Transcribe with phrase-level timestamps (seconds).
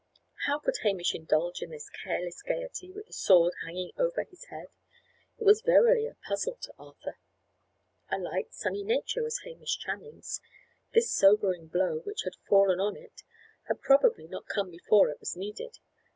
[0.47, 4.69] How could Hamish indulge in this careless gaiety with a sword hanging over his head?
[5.37, 7.19] It was verily a puzzle to Arthur.
[8.09, 10.41] A light, sunny nature was Hamish Channing's.
[10.91, 13.21] This sobering blow which had fallen on it
[13.67, 15.77] had probably not come before it was needed.